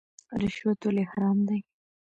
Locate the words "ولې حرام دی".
0.85-1.59